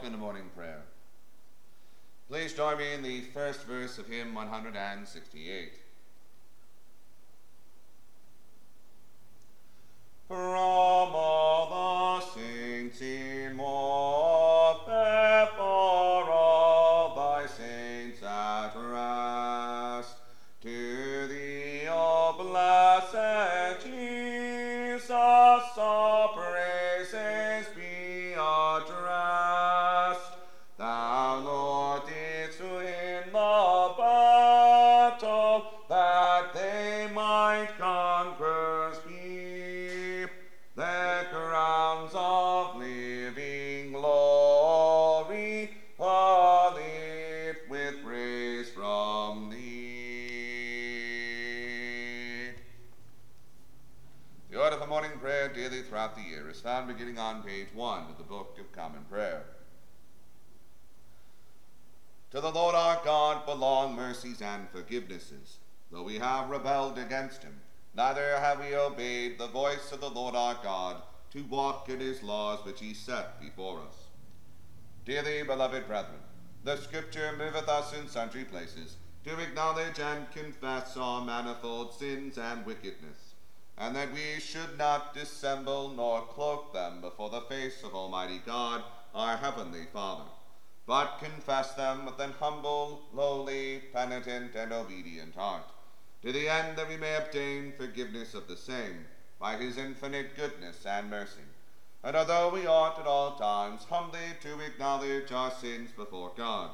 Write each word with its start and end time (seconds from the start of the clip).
welcome 0.00 0.18
the 0.18 0.24
morning 0.24 0.48
prayer. 0.56 0.80
Please 2.26 2.54
join 2.54 2.78
me 2.78 2.94
in 2.94 3.02
the 3.02 3.20
first 3.20 3.64
verse 3.64 3.98
of 3.98 4.06
hymn 4.06 4.32
168. 4.34 5.89
The 54.50 54.56
order 54.56 54.76
for 54.76 54.86
morning 54.86 55.12
prayer 55.20 55.48
daily 55.48 55.82
throughout 55.82 56.16
the 56.16 56.22
year 56.22 56.48
is 56.50 56.60
found 56.60 56.88
beginning 56.88 57.18
on 57.18 57.42
page 57.42 57.68
1 57.72 58.10
of 58.10 58.18
the 58.18 58.24
Book 58.24 58.56
of 58.58 58.72
Common 58.72 59.04
Prayer. 59.10 59.44
To 62.32 62.40
the 62.40 62.50
Lord 62.50 62.74
our 62.74 63.00
God 63.04 63.44
belong 63.46 63.94
mercies 63.94 64.40
and 64.40 64.70
forgivenesses, 64.72 65.56
though 65.90 66.04
we 66.04 66.18
have 66.18 66.50
rebelled 66.50 66.98
against 66.98 67.42
him. 67.42 67.60
Neither 67.94 68.38
have 68.38 68.60
we 68.60 68.76
obeyed 68.76 69.38
the 69.38 69.48
voice 69.48 69.90
of 69.90 70.00
the 70.00 70.10
Lord 70.10 70.36
our 70.36 70.56
God 70.62 71.02
to 71.32 71.42
walk 71.44 71.88
in 71.88 71.98
his 72.00 72.22
laws 72.22 72.64
which 72.64 72.80
he 72.80 72.94
set 72.94 73.40
before 73.40 73.80
us. 73.80 73.94
Dearly 75.04 75.42
beloved 75.42 75.86
brethren, 75.86 76.20
the 76.62 76.76
Scripture 76.76 77.34
moveth 77.36 77.68
us 77.68 77.92
in 77.94 78.08
sundry 78.08 78.44
places 78.44 78.96
to 79.24 79.38
acknowledge 79.38 79.98
and 79.98 80.30
confess 80.32 80.96
our 80.96 81.24
manifold 81.24 81.92
sins 81.92 82.38
and 82.38 82.64
wickedness, 82.64 83.34
and 83.76 83.94
that 83.94 84.12
we 84.12 84.40
should 84.40 84.78
not 84.78 85.14
dissemble 85.14 85.90
nor 85.90 86.22
cloak 86.22 86.72
them 86.72 87.00
before 87.00 87.28
the 87.28 87.42
face 87.42 87.82
of 87.84 87.94
Almighty 87.94 88.40
God, 88.46 88.82
our 89.14 89.36
heavenly 89.36 89.84
Father, 89.92 90.24
but 90.86 91.18
confess 91.18 91.74
them 91.74 92.06
with 92.06 92.18
an 92.18 92.32
humble, 92.40 93.02
lowly, 93.12 93.82
penitent, 93.92 94.54
and 94.54 94.72
obedient 94.72 95.34
heart, 95.34 95.64
to 96.22 96.32
the 96.32 96.48
end 96.48 96.78
that 96.78 96.88
we 96.88 96.96
may 96.96 97.16
obtain 97.16 97.72
forgiveness 97.76 98.34
of 98.34 98.48
the 98.48 98.56
same 98.56 99.04
by 99.38 99.56
his 99.56 99.76
infinite 99.76 100.36
goodness 100.36 100.86
and 100.86 101.10
mercy. 101.10 101.40
And 102.02 102.16
although 102.16 102.48
we 102.48 102.66
ought 102.66 102.98
at 102.98 103.06
all 103.06 103.36
times 103.36 103.84
humbly 103.84 104.18
to 104.42 104.60
acknowledge 104.60 105.30
our 105.32 105.50
sins 105.50 105.90
before 105.94 106.32
God, 106.36 106.70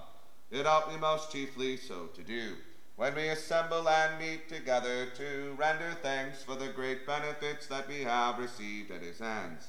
it 0.51 0.67
ought 0.67 0.91
we 0.91 0.97
most 0.99 1.33
chiefly 1.33 1.77
so 1.77 2.07
to 2.15 2.23
do 2.23 2.55
when 2.97 3.15
we 3.15 3.29
assemble 3.29 3.87
and 3.89 4.19
meet 4.19 4.49
together 4.49 5.07
to 5.15 5.55
render 5.59 5.93
thanks 6.01 6.43
for 6.43 6.55
the 6.55 6.69
great 6.69 7.07
benefits 7.07 7.67
that 7.67 7.87
we 7.87 8.03
have 8.03 8.39
received 8.39 8.91
at 8.91 9.03
his 9.03 9.19
hands, 9.19 9.69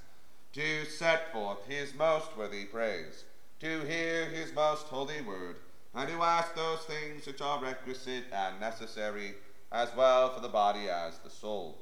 to 0.53 0.85
set 0.85 1.33
forth 1.33 1.65
his 1.67 1.93
most 1.93 2.37
worthy 2.37 2.63
praise, 2.63 3.25
to 3.59 3.81
hear 3.81 4.25
his 4.27 4.53
most 4.53 4.87
holy 4.87 5.21
word, 5.21 5.57
and 5.93 6.07
to 6.07 6.23
ask 6.23 6.55
those 6.55 6.79
things 6.83 7.27
which 7.27 7.41
are 7.41 7.61
requisite 7.61 8.23
and 8.31 8.61
necessary, 8.61 9.33
as 9.73 9.93
well 9.97 10.29
for 10.29 10.39
the 10.39 10.47
body 10.47 10.87
as 10.89 11.17
the 11.17 11.29
soul. 11.29 11.77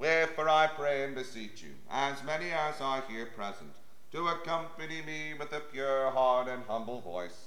Wherefore 0.00 0.48
I 0.48 0.66
pray 0.66 1.04
and 1.04 1.14
beseech 1.14 1.62
you, 1.62 1.74
as 1.88 2.24
many 2.24 2.50
as 2.50 2.80
are 2.80 3.04
here 3.08 3.26
present, 3.26 3.70
to 4.10 4.26
accompany 4.26 5.02
me 5.02 5.34
with 5.38 5.52
a 5.52 5.60
pure 5.60 6.10
heart 6.10 6.48
and 6.48 6.64
humble 6.66 7.00
voice 7.00 7.46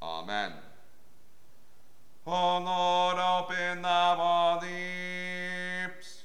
Amen. 0.00 0.52
O 2.26 2.58
Lord, 2.58 3.16
open 3.18 3.84
our 3.84 4.60
lips, 4.60 6.22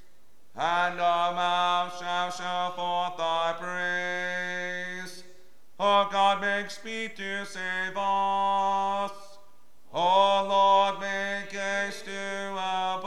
and 0.55 0.99
our 0.99 1.33
mouth 1.33 1.97
shall 1.97 2.29
show 2.29 2.73
forth 2.75 3.17
thy 3.17 3.53
praise. 3.59 5.23
O 5.79 6.07
God, 6.11 6.41
make 6.41 6.69
speed 6.69 7.15
to 7.15 7.45
save 7.45 7.97
us. 7.97 9.11
O 9.93 10.45
Lord, 10.49 10.99
make 10.99 11.51
haste 11.51 12.05
to 12.05 12.55
our 12.57 13.01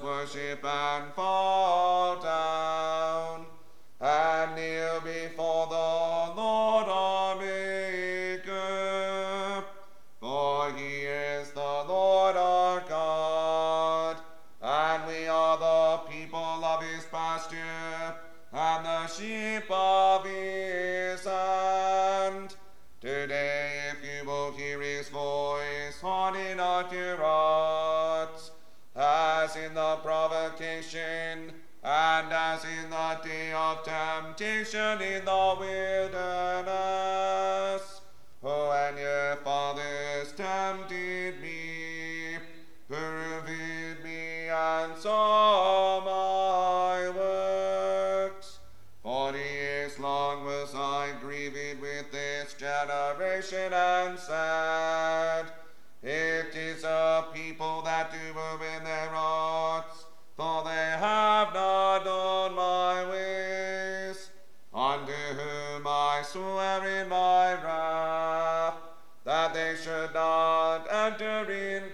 worship 0.00 0.64
and 0.64 1.12
fall 1.14 2.16
down, 2.20 2.71
in 32.64 32.90
the 32.90 33.18
day 33.24 33.52
of 33.52 33.82
temptation 33.82 35.00
in 35.00 35.24
the 35.24 35.56
wilderness. 35.58 37.01
They 69.52 69.74
should 69.76 70.14
not 70.14 70.86
enter 70.90 71.50
into 71.50 71.91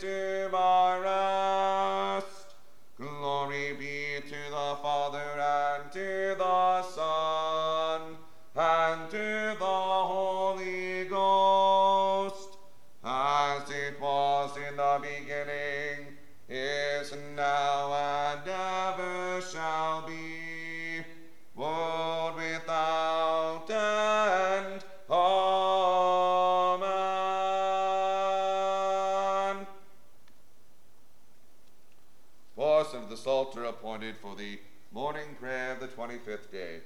25th 36.28 36.50
day 36.50 36.80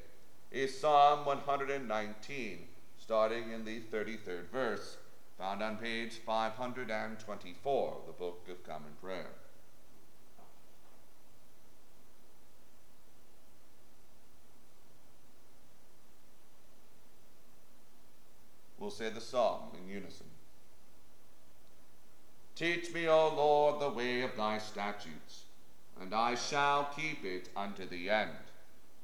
is 0.53 0.79
Psalm 0.79 1.25
119, 1.25 2.59
starting 2.97 3.51
in 3.51 3.65
the 3.65 3.81
33rd 3.81 4.49
verse, 4.53 4.97
found 5.37 5.63
on 5.63 5.77
page 5.79 6.19
524 6.25 7.97
of 7.99 8.07
the 8.07 8.13
Book 8.13 8.47
of 8.49 8.63
Common 8.65 8.93
Prayer. 9.03 9.31
We'll 18.79 18.91
say 18.91 19.11
the 19.11 19.21
psalm 19.21 19.71
in 19.75 19.93
unison. 19.93 20.27
Teach 22.55 22.93
me, 22.93 23.09
O 23.09 23.33
Lord, 23.35 23.81
the 23.81 23.91
way 23.91 24.23
of 24.23 24.37
thy 24.37 24.59
statutes, 24.59 25.45
and 26.01 26.15
I 26.15 26.35
shall 26.37 26.85
keep 26.97 27.25
it 27.25 27.49
unto 27.57 27.89
the 27.89 28.11
end. 28.11 28.31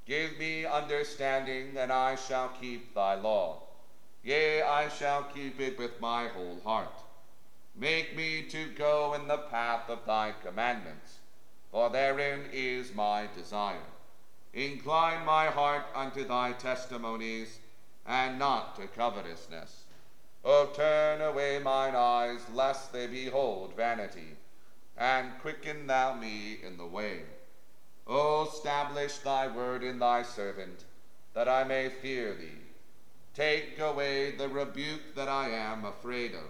Give 0.08 0.38
me 0.38 0.64
understanding, 0.64 1.76
and 1.76 1.92
I 1.92 2.14
shall 2.14 2.48
keep 2.58 2.94
thy 2.94 3.14
law. 3.16 3.58
Yea, 4.22 4.62
I 4.62 4.88
shall 4.88 5.24
keep 5.24 5.60
it 5.60 5.78
with 5.78 6.00
my 6.00 6.28
whole 6.28 6.58
heart. 6.64 7.02
Make 7.76 8.16
me 8.16 8.42
to 8.44 8.70
go 8.70 9.12
in 9.12 9.28
the 9.28 9.36
path 9.36 9.90
of 9.90 10.06
thy 10.06 10.32
commandments, 10.42 11.18
for 11.70 11.90
therein 11.90 12.46
is 12.52 12.94
my 12.94 13.28
desire. 13.36 13.76
Incline 14.54 15.26
my 15.26 15.48
heart 15.48 15.84
unto 15.94 16.26
thy 16.26 16.52
testimonies, 16.52 17.58
and 18.06 18.38
not 18.38 18.76
to 18.76 18.86
covetousness. 18.86 19.84
O 20.42 20.70
turn 20.74 21.20
away 21.20 21.58
mine 21.58 21.94
eyes, 21.94 22.40
lest 22.54 22.94
they 22.94 23.06
behold 23.06 23.74
vanity, 23.76 24.36
and 24.96 25.38
quicken 25.42 25.86
thou 25.86 26.14
me 26.14 26.58
in 26.64 26.78
the 26.78 26.86
way. 26.86 27.24
O 28.08 28.48
establish 28.48 29.18
thy 29.18 29.48
word 29.48 29.82
in 29.82 29.98
thy 29.98 30.22
servant, 30.22 30.84
that 31.34 31.48
I 31.48 31.64
may 31.64 31.90
fear 31.90 32.34
thee. 32.34 32.64
Take 33.34 33.78
away 33.78 34.32
the 34.32 34.48
rebuke 34.48 35.14
that 35.14 35.28
I 35.28 35.50
am 35.50 35.84
afraid 35.84 36.34
of, 36.34 36.48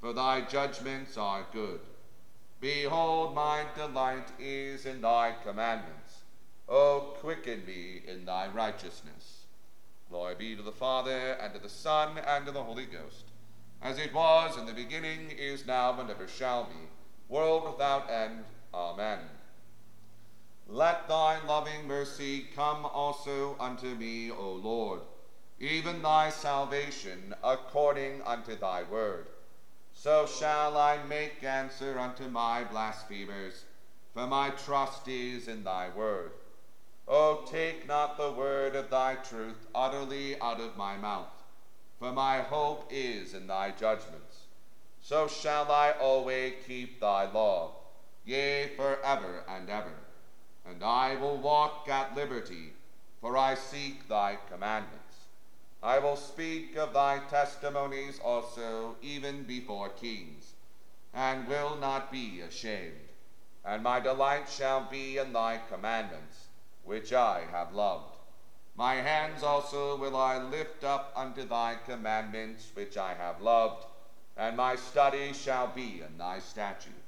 for 0.00 0.12
thy 0.12 0.40
judgments 0.40 1.18
are 1.18 1.46
good. 1.52 1.80
Behold, 2.60 3.34
my 3.34 3.64
delight 3.76 4.28
is 4.38 4.86
in 4.86 5.02
thy 5.02 5.34
commandments. 5.44 6.22
O 6.68 7.14
quicken 7.20 7.64
me 7.66 8.02
in 8.08 8.24
thy 8.24 8.48
righteousness. 8.48 9.44
Glory 10.08 10.34
be 10.34 10.56
to 10.56 10.62
the 10.62 10.72
Father, 10.72 11.32
and 11.40 11.52
to 11.52 11.60
the 11.60 11.68
Son, 11.68 12.18
and 12.26 12.46
to 12.46 12.52
the 12.52 12.62
Holy 12.62 12.86
Ghost, 12.86 13.24
as 13.82 13.98
it 13.98 14.14
was 14.14 14.56
in 14.56 14.64
the 14.64 14.72
beginning, 14.72 15.30
is 15.30 15.66
now, 15.66 16.00
and 16.00 16.08
ever 16.08 16.26
shall 16.26 16.64
be, 16.64 16.88
world 17.28 17.64
without 17.70 18.10
end. 18.10 18.44
Amen. 18.72 19.18
Let 20.68 21.06
thy 21.06 21.38
loving 21.46 21.86
mercy 21.86 22.48
come 22.56 22.86
also 22.86 23.56
unto 23.60 23.94
me, 23.94 24.32
O 24.32 24.52
Lord, 24.52 25.00
even 25.60 26.02
thy 26.02 26.28
salvation 26.30 27.34
according 27.42 28.20
unto 28.22 28.56
thy 28.56 28.82
word. 28.82 29.28
So 29.92 30.26
shall 30.26 30.76
I 30.76 31.02
make 31.04 31.44
answer 31.44 31.98
unto 31.98 32.28
my 32.28 32.64
blasphemers, 32.64 33.64
for 34.12 34.26
my 34.26 34.50
trust 34.50 35.06
is 35.06 35.46
in 35.46 35.62
thy 35.62 35.88
word. 35.88 36.32
O 37.06 37.44
take 37.46 37.86
not 37.86 38.16
the 38.16 38.32
word 38.32 38.74
of 38.74 38.90
thy 38.90 39.14
truth 39.14 39.68
utterly 39.72 40.38
out 40.40 40.60
of 40.60 40.76
my 40.76 40.96
mouth, 40.96 41.44
for 42.00 42.10
my 42.10 42.40
hope 42.40 42.88
is 42.90 43.34
in 43.34 43.46
thy 43.46 43.70
judgments. 43.70 44.46
So 45.00 45.28
shall 45.28 45.70
I 45.70 45.92
always 45.92 46.54
keep 46.66 46.98
thy 46.98 47.30
law, 47.30 47.76
yea, 48.24 48.72
for 48.76 49.00
ever 49.04 49.44
and 49.48 49.70
ever. 49.70 50.05
And 50.68 50.82
I 50.82 51.14
will 51.16 51.36
walk 51.36 51.88
at 51.88 52.16
liberty, 52.16 52.72
for 53.20 53.36
I 53.36 53.54
seek 53.54 54.08
thy 54.08 54.38
commandments. 54.50 55.02
I 55.82 55.98
will 55.98 56.16
speak 56.16 56.76
of 56.76 56.92
thy 56.92 57.20
testimonies 57.30 58.18
also, 58.18 58.96
even 59.02 59.44
before 59.44 59.90
kings, 59.90 60.54
and 61.14 61.46
will 61.46 61.76
not 61.76 62.10
be 62.10 62.40
ashamed. 62.40 63.08
And 63.64 63.82
my 63.82 64.00
delight 64.00 64.48
shall 64.48 64.88
be 64.90 65.18
in 65.18 65.32
thy 65.32 65.60
commandments, 65.70 66.46
which 66.84 67.12
I 67.12 67.42
have 67.50 67.72
loved. 67.72 68.16
My 68.76 68.96
hands 68.96 69.42
also 69.42 69.96
will 69.96 70.16
I 70.16 70.38
lift 70.38 70.84
up 70.84 71.12
unto 71.16 71.44
thy 71.44 71.76
commandments, 71.86 72.70
which 72.74 72.96
I 72.96 73.14
have 73.14 73.40
loved, 73.40 73.86
and 74.36 74.56
my 74.56 74.76
study 74.76 75.32
shall 75.32 75.68
be 75.68 76.02
in 76.06 76.18
thy 76.18 76.40
statutes. 76.40 77.05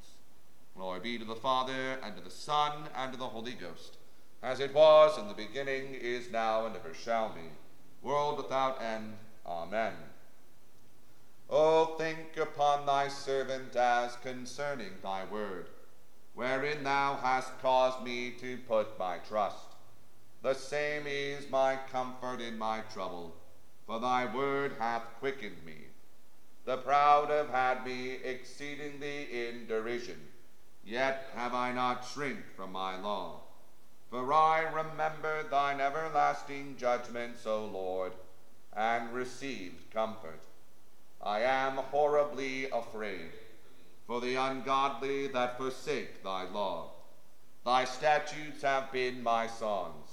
Glory 0.79 1.01
be 1.01 1.19
to 1.19 1.25
the 1.25 1.35
Father, 1.35 1.99
and 2.05 2.15
to 2.15 2.23
the 2.23 2.31
Son, 2.31 2.89
and 2.97 3.13
to 3.13 3.19
the 3.19 3.27
Holy 3.27 3.55
Ghost, 3.55 3.97
as 4.45 4.61
it 4.61 4.73
was 4.73 5.19
in 5.19 5.27
the 5.27 5.35
beginning, 5.35 5.93
is 5.95 6.31
now, 6.31 6.67
and 6.67 6.77
ever 6.77 6.95
shall 6.95 7.31
be 7.31 7.51
world 8.01 8.37
without 8.37 8.81
end. 8.81 9.15
Amen. 9.45 9.95
O 11.51 11.97
think 11.99 12.37
upon 12.37 12.87
thy 12.87 13.09
servant 13.09 13.75
as 13.75 14.15
concerning 14.23 14.93
thy 15.03 15.25
word, 15.25 15.67
wherein 16.35 16.85
thou 16.85 17.17
hast 17.17 17.59
caused 17.61 18.05
me 18.05 18.31
to 18.39 18.57
put 18.69 18.97
my 19.01 19.19
trust. 19.19 19.75
The 20.43 20.55
same 20.55 21.09
is 21.09 21.51
my 21.51 21.77
comfort 21.91 22.41
in 22.41 22.57
my 22.57 22.83
trouble, 22.93 23.35
for 23.85 23.99
thy 23.99 24.33
word 24.33 24.77
hath 24.79 25.03
quickened 25.19 25.65
me. 25.67 25.87
The 26.67 26.77
proud 26.77 27.31
have 27.31 27.49
had 27.49 27.85
me 27.85 28.19
exceedingly 28.23 29.49
in 29.49 29.67
derision, 29.67 30.21
yet 30.89 31.29
have 31.35 31.53
I 31.53 31.73
not 31.73 32.07
shrink 32.07 32.39
from 32.57 32.73
my 32.73 32.99
law. 32.99 33.41
For 34.11 34.33
I 34.33 34.63
remember 34.63 35.43
thine 35.43 35.81
everlasting 35.81 36.77
judgments, 36.79 37.47
O 37.47 37.67
Lord, 37.67 38.13
and 38.75 39.13
received 39.13 39.91
comfort. 39.93 40.41
I 41.21 41.41
am 41.41 41.75
horribly 41.77 42.71
afraid 42.71 43.33
for 44.07 44.23
the 44.23 44.37
ungodly 44.37 45.27
that 45.29 45.59
forsake 45.59 46.23
thy 46.23 46.45
law. 46.45 46.93
Thy 47.67 47.85
statutes 47.85 48.63
have 48.63 48.91
been 48.91 49.23
my 49.23 49.47
songs 49.47 50.09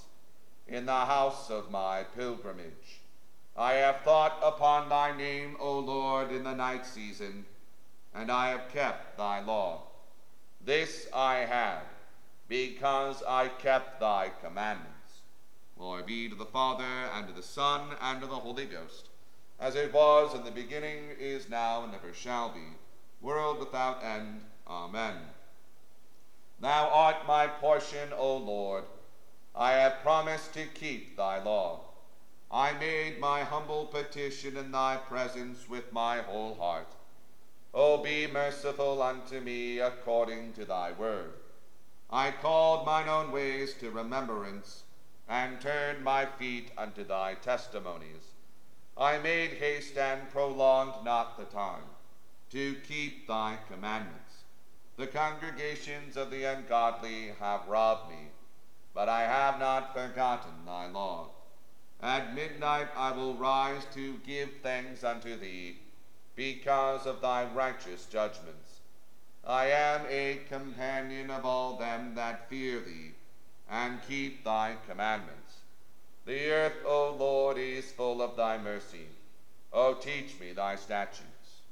in 0.68 0.84
the 0.84 0.92
house 0.92 1.48
of 1.48 1.70
my 1.70 2.02
pilgrimage. 2.14 3.00
I 3.56 3.74
have 3.74 4.02
thought 4.02 4.38
upon 4.42 4.90
thy 4.90 5.16
name, 5.16 5.56
O 5.58 5.78
Lord, 5.78 6.30
in 6.30 6.44
the 6.44 6.54
night 6.54 6.84
season, 6.84 7.46
and 8.14 8.30
I 8.30 8.50
have 8.50 8.68
kept 8.70 9.16
thy 9.16 9.42
law. 9.42 9.84
This 10.66 11.06
I 11.14 11.36
had 11.36 11.82
because 12.48 13.22
I 13.22 13.46
kept 13.46 14.00
thy 14.00 14.32
commandments. 14.42 15.20
Glory 15.78 16.02
be 16.02 16.28
to 16.28 16.34
the 16.34 16.44
Father, 16.44 16.82
and 17.14 17.28
to 17.28 17.32
the 17.32 17.42
Son, 17.42 17.90
and 18.00 18.20
to 18.20 18.26
the 18.26 18.34
Holy 18.34 18.64
Ghost, 18.64 19.10
as 19.60 19.76
it 19.76 19.94
was 19.94 20.34
in 20.34 20.42
the 20.42 20.50
beginning, 20.50 21.10
is 21.20 21.48
now, 21.48 21.84
and 21.84 21.94
ever 21.94 22.12
shall 22.12 22.48
be, 22.48 22.74
world 23.20 23.60
without 23.60 24.02
end. 24.02 24.40
Amen. 24.66 25.14
Thou 26.58 26.88
art 26.88 27.28
my 27.28 27.46
portion, 27.46 28.12
O 28.12 28.36
Lord. 28.36 28.82
I 29.54 29.70
have 29.72 30.02
promised 30.02 30.52
to 30.54 30.66
keep 30.66 31.16
thy 31.16 31.40
law. 31.40 31.82
I 32.50 32.72
made 32.72 33.20
my 33.20 33.44
humble 33.44 33.86
petition 33.86 34.56
in 34.56 34.72
thy 34.72 34.96
presence 34.96 35.68
with 35.68 35.92
my 35.92 36.22
whole 36.22 36.56
heart. 36.56 36.95
O 37.78 37.98
be 37.98 38.26
merciful 38.26 39.02
unto 39.02 39.38
me 39.38 39.80
according 39.80 40.54
to 40.54 40.64
thy 40.64 40.92
word. 40.92 41.34
I 42.08 42.30
called 42.30 42.86
mine 42.86 43.06
own 43.06 43.30
ways 43.30 43.74
to 43.80 43.90
remembrance, 43.90 44.84
and 45.28 45.60
turned 45.60 46.02
my 46.02 46.24
feet 46.24 46.70
unto 46.78 47.04
thy 47.04 47.34
testimonies. 47.34 48.32
I 48.96 49.18
made 49.18 49.50
haste 49.50 49.98
and 49.98 50.30
prolonged 50.30 51.04
not 51.04 51.36
the 51.36 51.44
time 51.44 51.84
to 52.48 52.76
keep 52.76 53.28
thy 53.28 53.58
commandments. 53.70 54.44
The 54.96 55.08
congregations 55.08 56.16
of 56.16 56.30
the 56.30 56.44
ungodly 56.44 57.32
have 57.38 57.68
robbed 57.68 58.08
me, 58.08 58.30
but 58.94 59.10
I 59.10 59.24
have 59.24 59.60
not 59.60 59.92
forgotten 59.92 60.64
thy 60.64 60.86
law. 60.86 61.28
At 62.00 62.34
midnight 62.34 62.88
I 62.96 63.12
will 63.12 63.34
rise 63.34 63.84
to 63.92 64.16
give 64.26 64.48
thanks 64.62 65.04
unto 65.04 65.36
thee, 65.36 65.76
because 66.36 67.06
of 67.06 67.22
thy 67.22 67.46
righteous 67.46 68.04
judgments. 68.06 68.80
I 69.44 69.66
am 69.66 70.02
a 70.08 70.40
companion 70.48 71.30
of 71.30 71.44
all 71.44 71.76
them 71.78 72.14
that 72.14 72.48
fear 72.50 72.80
thee, 72.80 73.12
and 73.70 74.00
keep 74.06 74.44
thy 74.44 74.76
commandments. 74.88 75.54
The 76.26 76.50
earth, 76.50 76.84
O 76.84 77.16
Lord, 77.18 77.56
is 77.56 77.90
full 77.92 78.20
of 78.20 78.36
thy 78.36 78.58
mercy. 78.58 79.06
O 79.72 79.94
teach 79.94 80.38
me 80.38 80.52
thy 80.52 80.76
statutes. 80.76 81.62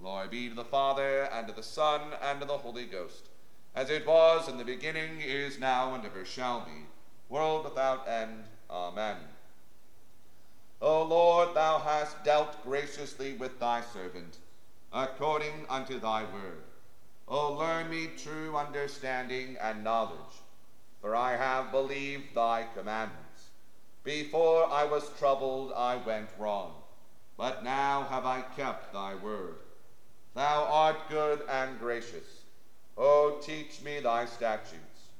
Glory 0.00 0.28
be 0.28 0.48
to 0.48 0.54
the 0.54 0.64
Father, 0.64 1.28
and 1.32 1.46
to 1.46 1.52
the 1.52 1.62
Son, 1.62 2.00
and 2.22 2.40
to 2.40 2.46
the 2.46 2.58
Holy 2.58 2.86
Ghost, 2.86 3.28
as 3.74 3.90
it 3.90 4.06
was 4.06 4.48
in 4.48 4.56
the 4.56 4.64
beginning, 4.64 5.20
is 5.20 5.58
now, 5.58 5.94
and 5.94 6.04
ever 6.04 6.24
shall 6.24 6.60
be, 6.60 6.86
world 7.28 7.64
without 7.64 8.08
end. 8.08 8.44
Amen. 8.70 9.16
O 10.82 11.02
Lord, 11.02 11.54
thou 11.54 11.78
hast 11.78 12.24
dealt 12.24 12.62
graciously 12.64 13.34
with 13.34 13.60
thy 13.60 13.82
servant, 13.82 14.38
according 14.92 15.66
unto 15.68 16.00
thy 16.00 16.22
word. 16.22 16.62
O 17.28 17.52
learn 17.52 17.90
me 17.90 18.08
true 18.16 18.56
understanding 18.56 19.56
and 19.60 19.84
knowledge, 19.84 20.42
for 21.02 21.14
I 21.14 21.36
have 21.36 21.70
believed 21.70 22.34
thy 22.34 22.64
commandments. 22.74 23.50
Before 24.04 24.64
I 24.64 24.84
was 24.84 25.10
troubled, 25.18 25.72
I 25.76 25.96
went 25.96 26.30
wrong, 26.38 26.72
but 27.36 27.62
now 27.62 28.04
have 28.04 28.24
I 28.24 28.40
kept 28.40 28.92
thy 28.92 29.14
word. 29.14 29.56
Thou 30.34 30.64
art 30.64 31.08
good 31.10 31.42
and 31.48 31.78
gracious. 31.78 32.44
O 32.96 33.38
teach 33.42 33.82
me 33.82 34.00
thy 34.00 34.24
statutes. 34.24 35.10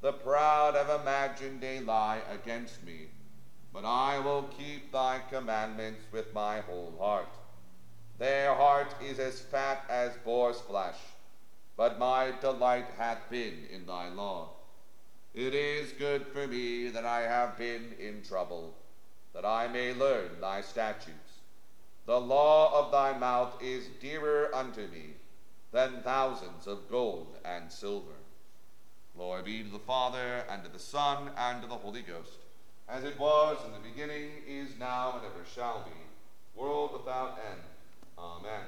The 0.00 0.12
proud 0.12 0.74
have 0.74 1.00
imagined 1.00 1.64
a 1.64 1.80
lie 1.80 2.20
against 2.32 2.82
me, 2.84 3.08
but 3.72 3.84
I 3.84 4.18
will 4.18 4.42
keep 4.58 4.92
thy 4.92 5.20
commandments 5.30 6.02
with 6.12 6.32
my 6.34 6.60
whole 6.60 6.94
heart. 6.98 7.34
Their 8.18 8.54
heart 8.54 8.94
is 9.02 9.18
as 9.18 9.40
fat 9.40 9.84
as 9.88 10.12
boar's 10.24 10.60
flesh 10.60 10.96
but 11.76 11.98
my 11.98 12.32
delight 12.40 12.86
hath 12.98 13.28
been 13.30 13.66
in 13.70 13.86
thy 13.86 14.08
law. 14.08 14.50
It 15.34 15.54
is 15.54 15.92
good 15.92 16.26
for 16.26 16.46
me 16.46 16.88
that 16.88 17.06
I 17.06 17.22
have 17.22 17.56
been 17.56 17.94
in 17.98 18.22
trouble, 18.22 18.74
that 19.32 19.44
I 19.44 19.68
may 19.68 19.94
learn 19.94 20.40
thy 20.40 20.60
statutes. 20.60 21.40
The 22.04 22.20
law 22.20 22.78
of 22.78 22.92
thy 22.92 23.16
mouth 23.18 23.62
is 23.62 23.88
dearer 24.00 24.54
unto 24.54 24.82
me 24.88 25.14
than 25.70 26.02
thousands 26.02 26.66
of 26.66 26.90
gold 26.90 27.38
and 27.44 27.72
silver. 27.72 28.12
Glory 29.16 29.42
be 29.42 29.62
to 29.62 29.70
the 29.70 29.78
Father, 29.78 30.44
and 30.50 30.62
to 30.64 30.70
the 30.70 30.78
Son, 30.78 31.30
and 31.36 31.62
to 31.62 31.68
the 31.68 31.74
Holy 31.74 32.02
Ghost, 32.02 32.38
as 32.92 33.04
it 33.04 33.18
was 33.18 33.56
in 33.64 33.72
the 33.72 33.88
beginning, 33.88 34.28
is 34.46 34.68
now, 34.78 35.14
and 35.16 35.24
ever 35.24 35.46
shall 35.54 35.82
be, 35.82 36.60
world 36.60 36.90
without 36.92 37.38
end. 37.50 37.62
Amen. 38.18 38.66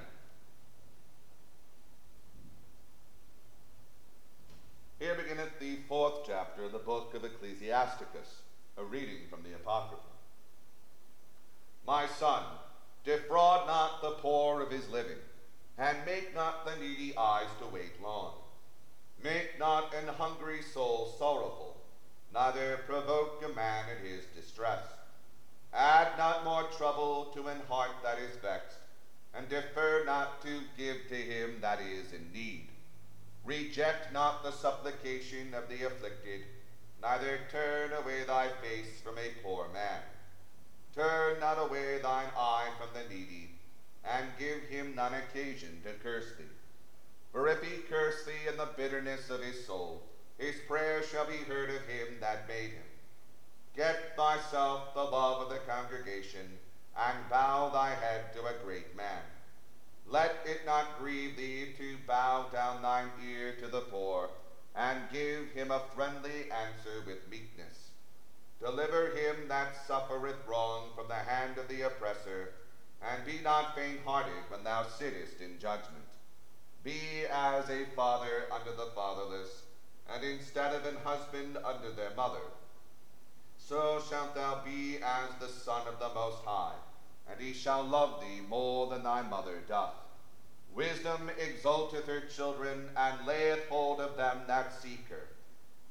Here 4.99 5.15
beginneth 5.15 5.61
the 5.61 5.77
fourth 5.87 6.21
chapter 6.27 6.65
of 6.65 6.73
the 6.73 6.79
book 6.79 7.13
of 7.13 7.23
Ecclesiasticus, 7.23 8.41
a 8.79 8.83
reading 8.83 9.19
from 9.29 9.43
the 9.43 9.55
Apocrypha. 9.55 10.03
My 11.87 12.07
son, 12.07 12.45
defraud 13.05 13.67
not 13.67 14.01
the 14.01 14.13
poor 14.23 14.63
of 14.63 14.71
his 14.71 14.89
living, 14.89 15.19
and 15.77 15.99
make 16.07 16.35
not 16.35 16.65
the 16.65 16.77
needy 16.83 17.15
eyes 17.19 17.49
to 17.61 17.67
wait 17.67 18.03
long. 18.03 18.33
Make 19.23 19.59
not 19.59 19.93
an 19.95 20.09
hungry 20.09 20.63
soul 20.63 21.15
sorrowful, 21.19 21.74
neither 22.35 22.81
provoke 22.89 23.43
a 23.45 23.55
man 23.55 23.85
in 23.97 24.11
his 24.11 24.25
distress. 24.35 24.83
Add 25.73 26.19
not 26.19 26.45
more 26.45 26.65
trouble 26.77 27.31
to 27.35 27.47
an 27.47 27.61
heart 27.69 27.93
that 28.03 28.19
is 28.19 28.37
vexed, 28.43 28.77
and 29.33 29.49
defer 29.49 30.03
not 30.05 30.43
to 30.43 30.61
give 30.77 30.97
to 31.09 31.15
him 31.15 31.59
that 31.61 31.81
is 31.81 32.13
in 32.13 32.33
need. 32.33 32.67
Reject 33.45 34.13
not 34.13 34.43
the 34.43 34.51
supplication 34.51 35.55
of 35.55 35.69
the 35.69 35.87
afflicted, 35.87 36.43
neither 37.01 37.39
turn 37.53 37.93
away 37.93 38.25
thy 38.27 38.49
face 38.63 39.01
from 39.03 39.17
a 39.19 39.43
poor 39.43 39.69
man. 39.73 40.03
Turn 40.95 41.39
not 41.41 41.59
away 41.59 41.99
thine 42.03 42.31
eye 42.37 42.69
from 42.79 42.89
the 42.95 43.09
needy, 43.15 43.51
and 44.05 44.27
give 44.39 44.63
him 44.63 44.95
none 44.95 45.15
occasion 45.15 45.81
to 45.85 45.93
curse 46.03 46.33
thee. 46.39 46.45
For 47.33 47.49
if 47.49 47.63
he 47.63 47.79
curse 47.89 48.25
thee 48.25 48.49
in 48.49 48.57
the 48.57 48.69
bitterness 48.77 49.31
of 49.31 49.43
his 49.43 49.67
soul, 49.67 50.03
his 50.39 50.61
prayer 50.69 51.03
shall 51.03 51.27
be 51.27 51.45
heard 51.45 51.71
of 51.71 51.87
him 51.89 52.21
that 52.21 52.49
made 52.49 52.73
him. 52.73 52.89
Get 53.77 54.17
thyself 54.17 54.95
the 54.95 55.05
love 55.05 55.43
of 55.43 55.49
the 55.49 55.59
congregation, 55.61 56.59
and 56.97 57.29
bow 57.29 57.71
thy 57.71 57.91
head 57.91 58.33
to 58.35 58.47
a 58.47 58.55
great 58.65 58.95
man. 58.97 59.23
Let 60.07 60.33
it 60.45 60.67
not 60.67 60.99
grieve 60.99 61.37
thee 61.37 61.75
to 61.79 61.99
bow 62.07 62.51
down 62.53 62.83
thine 62.83 63.11
ear 63.23 63.53
to 63.61 63.69
the 63.69 63.83
poor, 63.83 64.31
and 64.75 65.11
give 65.11 65.51
him 65.53 65.71
a 65.71 65.83
friendly 65.95 66.51
answer 66.51 67.03
with 67.07 67.29
meekness. 67.31 67.91
Deliver 68.61 69.11
him 69.11 69.49
that 69.49 69.77
suffereth 69.87 70.47
wrong 70.47 70.91
from 70.95 71.09
the 71.09 71.15
hand 71.15 71.59
of 71.59 71.69
the 71.69 71.83
oppressor, 71.83 72.51
and 73.03 73.25
be 73.25 73.41
not 73.41 73.75
faint 73.75 74.01
hearted 74.05 74.45
when 74.49 74.63
thou 74.65 74.83
sittest 74.83 75.41
in 75.41 75.59
judgment. 75.59 76.07
Be 76.83 77.25
as 77.31 77.69
a 77.69 77.85
father 77.97 78.47
unto 78.51 78.73
the 78.73 78.87
fatherless, 78.95 79.65
and 80.13 80.23
instead 80.25 80.73
of 80.73 80.85
an 80.85 80.97
husband 80.97 81.59
unto 81.65 81.93
their 81.93 82.11
mother. 82.11 82.53
So 83.57 83.99
shalt 83.99 84.35
thou 84.35 84.55
be 84.57 84.99
as 85.03 85.35
the 85.37 85.49
Son 85.49 85.87
of 85.87 85.99
the 85.99 86.11
Most 86.11 86.41
High, 86.45 86.75
and 87.29 87.41
he 87.41 87.53
shall 87.53 87.83
love 87.83 88.21
thee 88.21 88.41
more 88.41 88.87
than 88.87 89.03
thy 89.03 89.23
mother 89.23 89.63
doth. 89.67 89.95
Wisdom 90.75 91.31
exalteth 91.39 92.07
her 92.07 92.21
children, 92.21 92.91
and 92.97 93.25
layeth 93.25 93.65
hold 93.69 94.01
of 94.01 94.17
them 94.17 94.45
that 94.47 94.73
seek 94.73 95.09
her. 95.09 95.29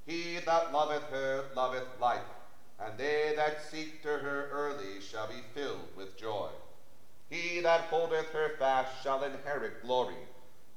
He 0.06 0.40
that 0.40 0.72
loveth 0.72 1.10
her 1.10 1.44
loveth 1.54 1.86
life, 1.98 2.26
and 2.78 2.98
they 2.98 3.32
that 3.32 3.60
seek 3.60 4.02
to 4.02 4.20
her 4.20 4.46
early 4.50 5.00
shall 5.00 5.28
be 5.28 5.42
filled 5.42 5.90
with 5.96 6.16
joy. 6.16 6.50
He 7.30 7.62
that 7.62 7.82
holdeth 7.82 8.32
her 8.34 8.50
fast 8.50 8.92
shall 8.94 9.24
inherit 9.24 9.82
glory, 9.82 10.28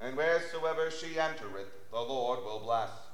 and 0.01 0.17
wheresoever 0.17 0.91
she 0.91 1.19
entereth, 1.19 1.69
the 1.91 2.05
Lord 2.05 2.45
will 2.45 2.61
bless. 2.61 3.06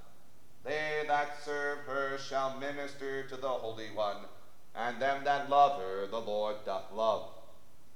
They 0.64 1.04
that 1.08 1.34
serve 1.42 1.86
her 1.86 2.18
shall 2.18 2.50
minister 2.50 3.24
to 3.24 3.36
the 3.36 3.50
Holy 3.50 3.90
One, 3.90 4.26
and 4.74 5.00
them 5.00 5.24
that 5.24 5.48
love 5.48 5.76
her 5.76 6.06
the 6.06 6.20
Lord 6.20 6.64
doth 6.64 6.90
love. 6.92 7.24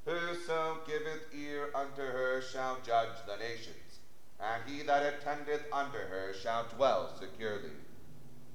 Whoso 0.04 0.80
giveth 0.84 1.32
ear 1.32 1.70
unto 1.74 2.02
her 2.02 2.42
shall 2.42 2.76
judge 2.76 3.22
the 3.24 3.36
nations, 3.36 4.00
and 4.40 4.64
he 4.64 4.82
that 4.82 5.04
attendeth 5.04 5.62
unto 5.72 5.98
her 5.98 6.32
shall 6.34 6.64
dwell 6.64 7.08
securely. 7.08 7.84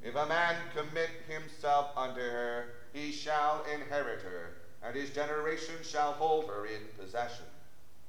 If 0.02 0.16
a 0.16 0.26
man 0.26 0.68
commit 0.70 1.12
himself 1.28 1.88
unto 1.96 2.22
her, 2.22 2.68
he 2.92 3.12
shall 3.12 3.62
inherit 3.62 4.22
her, 4.24 4.54
and 4.82 4.96
his 4.96 5.12
generation 5.12 5.84
shall 5.84 6.14
hold 6.14 6.48
her 6.48 6.66
in 6.66 6.90
possession. 6.90 7.51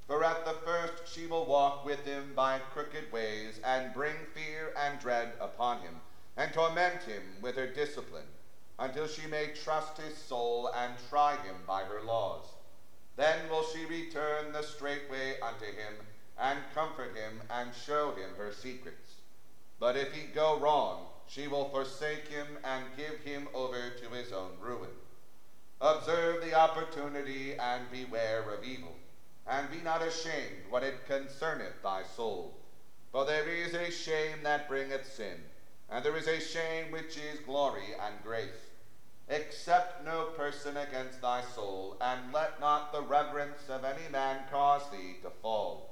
For 0.09 0.25
at 0.25 0.45
the 0.45 0.55
first 0.55 1.07
she 1.07 1.29
will 1.29 1.47
walk 1.47 1.85
with 1.85 2.05
him 2.05 2.35
by 2.35 2.59
crooked 2.59 3.13
ways, 3.13 3.61
and 3.63 3.95
bring 3.95 4.27
fear 4.27 4.73
and 4.77 4.99
dread 4.99 5.37
upon 5.39 5.81
him, 5.83 6.01
and 6.37 6.53
torment 6.53 7.05
him 7.05 7.41
with 7.41 7.55
her 7.55 7.69
discipline, 7.69 8.27
until 8.81 9.07
she 9.07 9.29
may 9.29 9.47
trust 9.47 9.99
his 9.99 10.17
soul 10.17 10.67
and 10.75 10.99
try 11.09 11.37
him 11.37 11.65
by 11.65 11.85
her 11.85 12.01
laws. 12.03 12.57
Then 13.15 13.49
will 13.49 13.63
she 13.63 13.85
return 13.85 14.51
the 14.51 14.65
straight 14.65 15.09
way 15.09 15.39
unto 15.39 15.73
him, 15.73 16.09
and 16.37 16.69
comfort 16.75 17.15
him, 17.15 17.45
and 17.49 17.73
show 17.73 18.11
him 18.11 18.35
her 18.35 18.51
secrets. 18.51 19.19
But 19.79 19.97
if 19.97 20.11
he 20.11 20.25
go 20.25 20.57
wrong, 20.59 21.07
she 21.27 21.47
will 21.47 21.65
forsake 21.67 22.27
him, 22.27 22.59
and 22.65 22.93
give 22.97 23.21
him 23.23 23.47
over 23.55 23.89
to 23.91 24.11
his 24.11 24.33
own 24.33 24.59
ruin. 24.59 24.97
Observe 25.81 26.41
the 26.41 26.55
opportunity, 26.55 27.55
and 27.57 27.89
beware 27.89 28.51
of 28.51 28.65
evil 28.65 28.99
and 29.47 29.71
be 29.71 29.79
not 29.79 30.03
ashamed 30.03 30.65
when 30.71 30.83
it 30.83 31.07
concerneth 31.07 31.83
thy 31.83 32.03
soul. 32.03 32.55
For 33.11 33.25
there 33.25 33.49
is 33.49 33.75
a 33.75 33.91
shame 33.91 34.43
that 34.45 34.69
bringeth 34.69 35.07
sin, 35.07 35.45
and 35.91 36.05
there 36.05 36.17
is 36.17 36.29
a 36.29 36.41
shame 36.41 36.91
which 36.91 37.17
is 37.17 37.41
glory 37.41 37.95
and 38.01 38.23
grace. 38.23 38.71
Accept 39.29 40.05
no 40.05 40.25
person 40.25 40.77
against 40.77 41.21
thy 41.21 41.43
soul, 41.43 41.97
and 42.01 42.33
let 42.33 42.61
not 42.61 42.93
the 42.93 43.03
reverence 43.03 43.69
of 43.69 43.85
any 43.85 44.09
man 44.09 44.45
cause 44.51 44.89
thee 44.89 45.17
to 45.23 45.31
fall. 45.31 45.83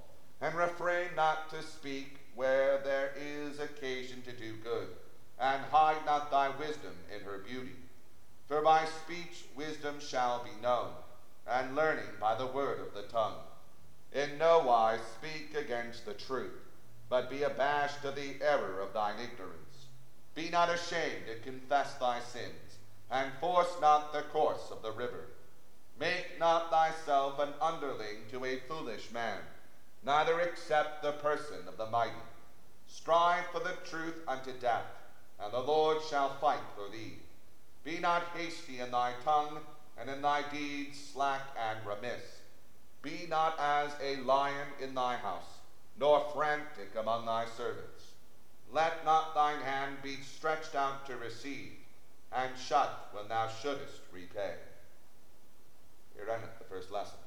And 0.40 0.54
refrain 0.54 1.14
not 1.14 1.50
to 1.50 1.62
speak 1.62 2.20
where 2.34 2.78
there 2.78 3.10
is 3.14 3.58
occasion 3.58 4.22
to 4.22 4.32
do 4.32 4.56
good, 4.56 4.88
and 5.38 5.64
hide 5.66 6.04
not 6.04 6.30
thy 6.30 6.48
wisdom 6.48 7.04
in 7.08 7.22
her 7.22 7.38
beauty. 7.38 7.76
For 8.46 8.62
by 8.62 8.84
speech 8.84 9.44
wisdom 9.54 9.98
shall 9.98 10.38
be 10.38 10.56
known 10.56 10.94
and 11.50 11.74
learning 11.74 12.10
by 12.20 12.36
the 12.36 12.46
word 12.46 12.78
of 12.80 12.94
the 12.94 13.02
tongue. 13.12 13.40
In 14.12 14.38
no 14.38 14.60
wise 14.60 15.00
speak 15.18 15.54
against 15.54 16.06
the 16.06 16.14
truth, 16.14 16.60
but 17.08 17.28
be 17.28 17.42
abashed 17.42 18.04
of 18.04 18.14
the 18.14 18.36
error 18.40 18.80
of 18.80 18.94
thine 18.94 19.18
ignorance. 19.18 19.86
Be 20.34 20.48
not 20.48 20.70
ashamed 20.70 21.26
to 21.26 21.50
confess 21.50 21.94
thy 21.94 22.20
sins, 22.20 22.78
and 23.10 23.32
force 23.40 23.76
not 23.80 24.12
the 24.12 24.22
course 24.22 24.70
of 24.70 24.82
the 24.82 24.92
river. 24.92 25.26
Make 25.98 26.38
not 26.38 26.70
thyself 26.70 27.38
an 27.40 27.52
underling 27.60 28.26
to 28.30 28.44
a 28.44 28.60
foolish 28.68 29.10
man, 29.10 29.40
neither 30.04 30.40
accept 30.40 31.02
the 31.02 31.12
person 31.12 31.66
of 31.66 31.76
the 31.76 31.86
mighty. 31.86 32.14
Strive 32.86 33.44
for 33.52 33.60
the 33.60 33.74
truth 33.84 34.22
unto 34.26 34.52
death, 34.52 34.86
and 35.38 35.52
the 35.52 35.60
Lord 35.60 35.98
shall 36.08 36.30
fight 36.40 36.62
for 36.74 36.88
thee. 36.88 37.18
Be 37.84 37.98
not 37.98 38.22
hasty 38.34 38.78
in 38.78 38.90
thy 38.90 39.12
tongue, 39.24 39.60
and 40.00 40.08
in 40.08 40.22
thy 40.22 40.42
deeds 40.50 40.98
slack 40.98 41.42
and 41.58 41.86
remiss. 41.86 42.40
Be 43.02 43.26
not 43.28 43.58
as 43.60 43.92
a 44.02 44.16
lion 44.22 44.68
in 44.80 44.94
thy 44.94 45.16
house, 45.16 45.58
nor 45.98 46.20
frantic 46.32 46.96
among 46.98 47.26
thy 47.26 47.44
servants. 47.44 48.12
Let 48.72 49.04
not 49.04 49.34
thine 49.34 49.60
hand 49.60 49.98
be 50.02 50.16
stretched 50.22 50.74
out 50.74 51.06
to 51.06 51.16
receive, 51.16 51.72
and 52.32 52.56
shut 52.56 53.08
when 53.12 53.28
thou 53.28 53.48
shouldest 53.48 54.00
repay. 54.12 54.54
Here 56.14 56.28
endeth 56.32 56.58
the 56.58 56.64
first 56.64 56.90
lesson. 56.90 57.18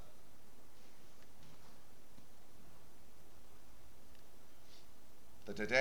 The 5.46 5.54
Te. 5.54 5.76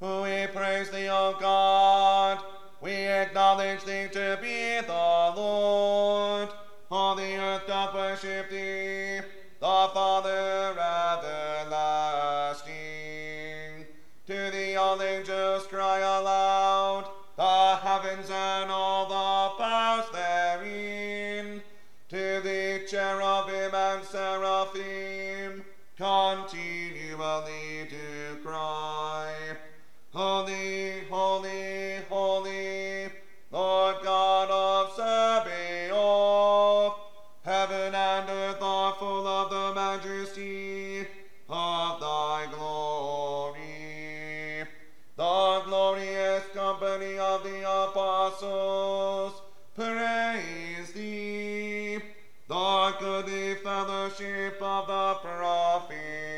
We 0.00 0.46
praise 0.52 0.90
thee, 0.90 1.08
O 1.08 1.36
God. 1.38 2.42
We 2.82 2.92
acknowledge 2.92 3.84
thee 3.84 4.08
to 4.10 4.38
be 4.40 4.80
the 4.86 5.32
Lord. 5.36 6.19
Fellowship 54.20 54.60
of 54.60 54.86
the 54.86 55.14
prophets, 55.22 56.29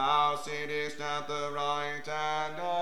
Thou 0.00 0.34
sittest 0.34 0.98
at 0.98 1.28
the 1.28 1.52
right 1.54 2.00
hand 2.06 2.58
of 2.58 2.79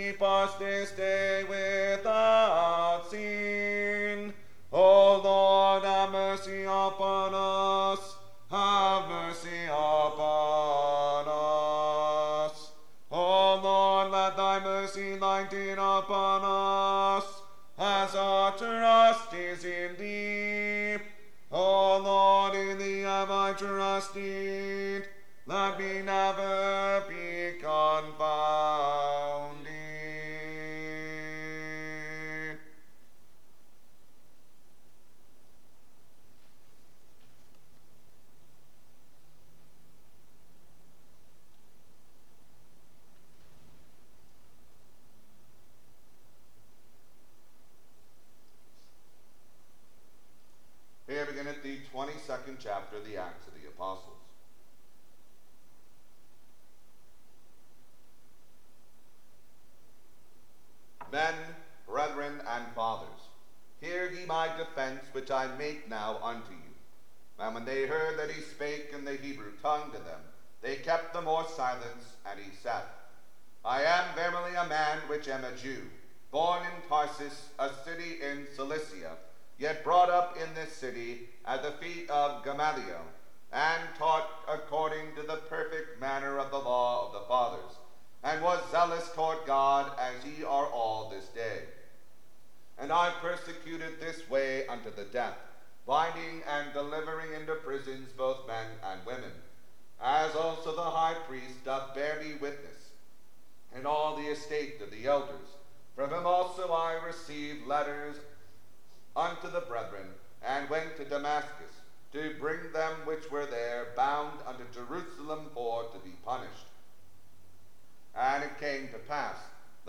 keep 0.00 0.22
us 0.22 0.54
this 0.54 0.92
day 0.92 1.44
without 1.44 3.02
sin. 3.10 4.32
O 4.72 5.20
Lord, 5.22 5.84
have 5.84 6.10
mercy 6.10 6.62
upon 6.62 7.32
us. 7.34 8.16
Have 8.50 9.08
mercy 9.08 9.66
upon 9.66 11.26
us. 11.28 12.70
O 13.12 13.60
Lord, 13.62 14.10
let 14.12 14.36
thy 14.36 14.60
mercy 14.60 15.18
lighten 15.18 15.78
upon 15.78 16.40
us, 16.44 17.24
as 17.78 18.14
our 18.14 18.56
trust 18.56 19.34
is 19.34 19.64
in 19.64 19.96
thee. 19.98 20.96
O 21.52 21.98
Lord, 21.98 22.54
in 22.54 22.78
thee 22.78 23.00
have 23.00 23.30
I 23.30 23.52
trusted. 23.52 25.04
Let 25.46 25.78
me 25.78 26.02
never 26.02 27.02
be 27.08 27.58
confounded. 27.60 29.50
Here 51.10 51.26
beginneth 51.26 51.64
the 51.64 51.78
22nd 51.92 52.58
chapter 52.60 52.98
of 52.98 53.04
the 53.04 53.16
Acts 53.16 53.48
of 53.48 53.54
the 53.54 53.66
Apostles. 53.66 54.14
Men, 61.10 61.34
brethren, 61.88 62.40
and 62.48 62.64
fathers, 62.76 63.08
hear 63.80 64.08
ye 64.08 64.24
my 64.26 64.46
defense 64.56 65.04
which 65.10 65.29
I 65.40 65.48
make 65.56 65.88
now 65.88 66.20
unto 66.22 66.52
you. 66.52 66.74
And 67.38 67.54
when 67.54 67.64
they 67.64 67.86
heard 67.86 68.18
that 68.18 68.28
he 68.28 68.42
spake 68.42 68.92
in 68.92 69.06
the 69.06 69.16
Hebrew 69.16 69.52
tongue 69.62 69.90
to 69.92 69.98
them, 69.98 70.20
they 70.60 70.76
kept 70.76 71.14
the 71.14 71.22
more 71.22 71.46
silence, 71.48 72.18
and 72.26 72.38
he 72.38 72.50
said, 72.62 72.84
I 73.64 73.80
am 73.80 74.14
verily 74.14 74.54
a 74.54 74.68
man 74.68 74.98
which 75.08 75.28
am 75.28 75.44
a 75.44 75.56
Jew, 75.56 75.88
born 76.30 76.60
in 76.64 76.82
Tarsus, 76.86 77.48
a 77.58 77.72
city 77.72 78.20
in 78.20 78.44
Cilicia, 78.54 79.16
yet 79.58 79.82
brought 79.82 80.10
up 80.10 80.36
in 80.36 80.52
this 80.52 80.76
city 80.76 81.20
at 81.46 81.62
the 81.62 81.72
feet 81.72 82.10
of 82.10 82.44
Gamaliel, 82.44 83.06
and 83.50 83.82
taught 83.96 84.28
according 84.46 85.14
to 85.14 85.22
the 85.22 85.38
perfect 85.48 85.98
manner 85.98 86.38
of 86.38 86.50
the 86.50 86.60
law 86.60 87.06
of 87.06 87.12
the 87.12 87.26
fathers, 87.26 87.80
and 88.22 88.42
was 88.42 88.60
zealous 88.70 89.08
toward 89.08 89.46
God 89.46 89.90
as 89.96 90.22
ye 90.22 90.44
are 90.44 90.66
all 90.66 91.08
this 91.10 91.28
day. 91.28 91.79
And 92.80 92.90
I 92.90 93.12
persecuted 93.20 94.00
this 94.00 94.28
way 94.30 94.66
unto 94.66 94.90
the 94.90 95.04
death, 95.04 95.36
binding 95.86 96.42
and 96.48 96.72
delivering 96.72 97.34
into 97.34 97.54
prisons 97.56 98.08
both 98.16 98.46
men 98.46 98.66
and 98.82 99.04
women, 99.04 99.32
as 100.02 100.34
also 100.34 100.74
the 100.74 100.82
high 100.82 101.16
priest 101.28 101.62
doth 101.62 101.94
bear 101.94 102.18
me 102.22 102.34
witness, 102.40 102.88
and 103.74 103.86
all 103.86 104.16
the 104.16 104.28
estate 104.28 104.80
of 104.80 104.90
the 104.90 105.06
elders. 105.06 105.48
From 105.94 106.10
him 106.10 106.26
also 106.26 106.72
I 106.72 106.94
received 107.04 107.66
letters 107.66 108.16
unto 109.14 109.50
the 109.50 109.60
brethren, 109.60 110.08
and 110.42 110.70
went 110.70 110.96
to 110.96 111.04
Damascus, 111.04 111.72
to 112.14 112.34
bring 112.40 112.72
them 112.72 112.94
which 113.04 113.30
were 113.30 113.46
there 113.46 113.88
bound 113.94 114.38
unto 114.46 114.64
Jerusalem 114.72 115.50
for 115.52 115.84
to 115.84 115.98
be 115.98 116.16
punished. 116.24 116.66
And 118.16 118.42
it 118.42 118.58
came 118.58 118.88
to 118.88 118.98
pass 119.00 119.36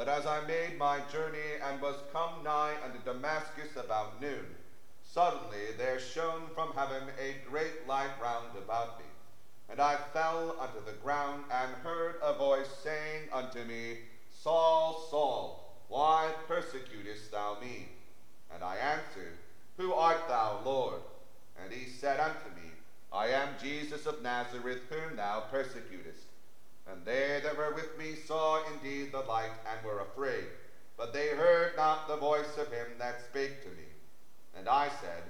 that 0.02 0.18
as 0.18 0.26
I 0.26 0.42
made 0.48 0.80
my 0.80 1.00
journey 1.12 1.62
and 1.64 1.80
was 1.80 2.02
come 2.12 2.42
nigh 2.44 2.74
unto 2.84 2.98
Damascus 3.06 3.76
about 3.76 4.20
noon, 4.20 4.48
suddenly 5.04 5.78
there 5.78 6.00
shone 6.00 6.50
from 6.56 6.74
heaven 6.74 7.04
a 7.22 7.48
great 7.48 7.88
light 7.88 8.10
round 8.20 8.58
about 8.58 8.98
me. 8.98 9.06
And 9.70 9.80
I 9.80 9.98
fell 10.12 10.56
unto 10.60 10.84
the 10.84 10.98
ground 11.04 11.44
and 11.52 11.76
heard 11.84 12.16
a 12.20 12.34
voice 12.34 12.68
saying 12.82 13.30
unto 13.32 13.64
me, 13.64 14.00
Saul, 14.32 14.98
Saul, 15.12 15.54
why 15.88 16.32
persecutest 16.48 17.30
thou 17.30 17.60
me? 17.62 17.86
And 18.52 18.64
I 18.64 18.78
answered, 18.78 19.38
Who 19.78 19.94
art 19.94 20.28
thou, 20.28 20.62
Lord? 20.66 21.04
And 21.64 21.72
he 21.72 21.86
said 21.86 22.20
unto 22.20 22.50
me, 22.56 22.72
I 23.14 23.28
am 23.28 23.56
Jesus 23.62 24.08
of 24.08 24.24
Nazareth, 24.24 24.80
whom 24.90 25.16
thou 25.16 25.42
persecutest. 25.42 26.31
And 26.88 27.06
they 27.06 27.40
that 27.44 27.58
were 27.58 27.74
with 27.74 27.98
me 27.98 28.16
saw 28.16 28.64
indeed 28.66 29.12
the 29.12 29.22
light, 29.22 29.54
and 29.66 29.84
were 29.84 30.00
afraid. 30.00 30.50
But 30.98 31.14
they 31.14 31.30
heard 31.30 31.76
not 31.76 32.08
the 32.08 32.18
voice 32.18 32.58
of 32.58 32.72
him 32.72 32.98
that 32.98 33.22
spake 33.22 33.64
to 33.64 33.70
me. 33.70 33.88
And 34.56 34.68
I 34.68 34.90
said, 34.90 35.24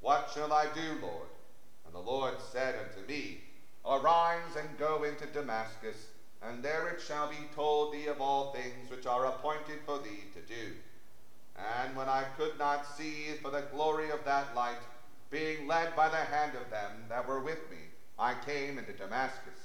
What 0.00 0.30
shall 0.32 0.52
I 0.52 0.66
do, 0.66 0.98
Lord? 1.00 1.28
And 1.84 1.94
the 1.94 2.00
Lord 2.00 2.34
said 2.40 2.76
unto 2.76 3.02
me, 3.02 3.38
Arise 3.84 4.56
and 4.56 4.76
go 4.76 5.02
into 5.02 5.26
Damascus, 5.26 6.08
and 6.42 6.62
there 6.62 6.88
it 6.88 7.00
shall 7.00 7.26
be 7.26 7.46
told 7.54 7.90
thee 7.90 8.06
of 8.06 8.20
all 8.20 8.44
things 8.44 8.90
which 8.90 9.06
are 9.06 9.26
appointed 9.26 9.80
for 9.84 9.98
thee 9.98 10.26
to 10.34 10.42
do. 10.42 10.74
And 11.56 11.96
when 11.96 12.08
I 12.08 12.24
could 12.24 12.58
not 12.58 12.84
see 12.84 13.34
for 13.42 13.50
the 13.50 13.62
glory 13.62 14.10
of 14.10 14.24
that 14.24 14.54
light, 14.54 14.86
being 15.30 15.66
led 15.66 15.94
by 15.94 16.08
the 16.08 16.24
hand 16.24 16.54
of 16.54 16.70
them 16.70 17.06
that 17.08 17.26
were 17.26 17.40
with 17.40 17.58
me, 17.70 17.90
I 18.18 18.34
came 18.34 18.78
into 18.78 18.92
Damascus. 18.92 19.57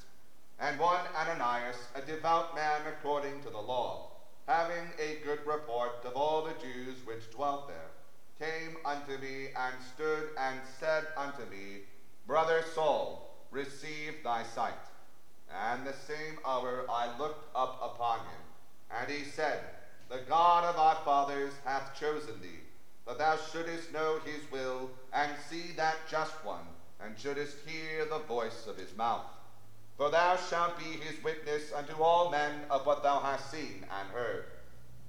And 0.63 0.79
one 0.79 1.05
Ananias, 1.13 1.89
a 1.93 2.01
devout 2.01 2.55
man 2.55 2.83
according 2.87 3.41
to 3.41 3.49
the 3.49 3.59
law, 3.59 4.11
having 4.47 4.93
a 4.97 5.17
good 5.25 5.45
report 5.45 6.05
of 6.05 6.15
all 6.15 6.41
the 6.41 6.53
Jews 6.53 7.05
which 7.05 7.29
dwelt 7.35 7.67
there, 7.67 7.91
came 8.39 8.77
unto 8.85 9.17
me 9.17 9.47
and 9.57 9.75
stood 9.93 10.29
and 10.39 10.61
said 10.79 11.07
unto 11.17 11.41
me, 11.51 11.81
Brother 12.25 12.63
Saul, 12.73 13.29
receive 13.51 14.23
thy 14.23 14.43
sight. 14.43 14.85
And 15.53 15.85
the 15.85 15.91
same 15.91 16.39
hour 16.45 16.85
I 16.89 17.17
looked 17.19 17.53
up 17.53 17.77
upon 17.83 18.19
him, 18.19 18.41
and 18.89 19.11
he 19.11 19.25
said, 19.25 19.59
The 20.07 20.21
God 20.29 20.63
of 20.63 20.77
our 20.77 20.95
fathers 21.03 21.55
hath 21.65 21.93
chosen 21.93 22.39
thee, 22.41 22.63
that 23.05 23.17
thou 23.17 23.35
shouldest 23.35 23.91
know 23.91 24.21
his 24.23 24.49
will, 24.49 24.91
and 25.11 25.29
see 25.49 25.73
that 25.75 26.07
just 26.09 26.35
one, 26.45 26.67
and 27.01 27.19
shouldest 27.19 27.57
hear 27.67 28.05
the 28.05 28.19
voice 28.19 28.65
of 28.65 28.77
his 28.77 28.95
mouth. 28.95 29.25
For 29.97 30.09
thou 30.09 30.37
shalt 30.37 30.77
be 30.79 30.85
his 30.85 31.23
witness 31.23 31.71
unto 31.71 32.01
all 32.01 32.31
men 32.31 32.65
of 32.69 32.85
what 32.85 33.03
thou 33.03 33.19
hast 33.19 33.51
seen 33.51 33.85
and 33.91 34.09
heard. 34.09 34.45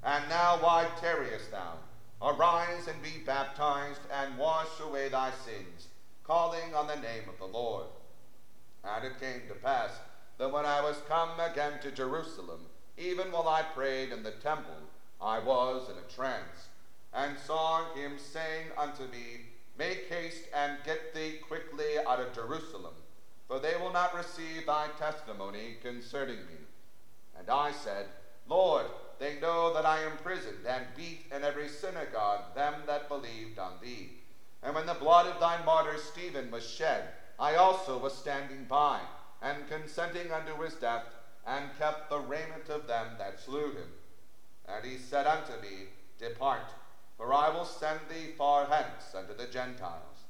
And 0.03 0.29
now 0.29 0.59
why 0.59 0.87
tarriest 1.01 1.51
thou? 1.51 1.79
Arise 2.21 2.87
and 2.89 3.03
be 3.03 3.23
baptized, 3.25 4.01
and 4.13 4.39
wash 4.39 4.81
away 4.81 5.09
thy 5.09 5.31
sins, 5.31 5.89
calling 6.23 6.75
on 6.75 6.87
the 6.87 6.97
name 6.97 7.29
of 7.29 7.39
the 7.39 7.47
Lord. 7.47 7.87
And 8.85 9.05
it 9.05 9.21
came 9.21 9.49
to 9.49 9.55
pass 9.55 9.91
that 10.39 10.53
when 10.53 10.65
I 10.65 10.81
was 10.81 10.97
come 11.09 11.41
again 11.41 11.81
to 11.83 11.91
Jerusalem, 11.91 12.61
even 12.97 13.33
while 13.33 13.49
I 13.49 13.63
prayed 13.63 14.13
in 14.13 14.23
the 14.23 14.31
temple, 14.31 14.75
I 15.21 15.39
was 15.39 15.89
in 15.89 15.97
a 15.97 16.15
trance, 16.15 16.69
and 17.13 17.39
saw 17.39 17.93
him 17.95 18.19
saying 18.19 18.69
unto 18.77 19.05
me, 19.05 19.47
Make 19.77 20.09
haste 20.09 20.45
and 20.55 20.79
get 20.85 21.15
thee 21.15 21.39
quickly 21.47 21.99
out 22.07 22.21
of 22.21 22.35
Jerusalem, 22.35 22.95
for 23.49 23.59
they 23.59 23.77
will 23.77 23.93
not 23.93 24.15
receive 24.15 24.67
thy 24.67 24.89
testimony 24.99 25.77
concerning 25.83 26.39
me. 26.39 26.67
And 27.39 27.51
I 27.51 27.73
said, 27.73 28.07
Lord, 28.49 28.87
they 29.19 29.39
know 29.41 29.73
that 29.73 29.87
I 29.87 30.05
imprisoned 30.07 30.67
and 30.67 30.87
beat 30.97 31.27
in 31.35 31.45
every 31.45 31.69
synagogue 31.69 32.55
them 32.55 32.75
that 32.87 33.09
believed 33.09 33.59
on 33.59 33.75
thee. 33.83 34.11
And 34.63 34.75
when 34.75 34.87
the 34.87 34.95
blood 34.95 35.27
of 35.27 35.41
thy 35.41 35.63
martyr 35.65 35.99
Stephen 35.99 36.51
was 36.51 36.67
shed, 36.67 37.05
I 37.39 37.55
also 37.57 37.99
was 37.99 38.15
standing 38.15 38.65
by, 38.65 39.01
and 39.43 39.69
consenting 39.69 40.33
unto 40.33 40.59
his 40.63 40.75
death, 40.75 41.05
and 41.47 41.77
kept 41.79 42.09
the 42.09 42.21
raiment 42.21 42.69
of 42.71 42.87
them 42.87 43.17
that 43.19 43.39
slew 43.39 43.73
him. 43.73 43.91
And 44.67 44.85
he 44.85 44.97
said 44.97 45.27
unto 45.27 45.53
me, 45.61 45.89
Depart, 46.19 46.73
for 47.19 47.33
I 47.35 47.51
will 47.51 47.67
send 47.67 48.01
thee 48.09 48.29
far 48.39 48.67
hence 48.67 49.15
unto 49.15 49.35
the 49.35 49.47
Gentiles. 49.47 50.25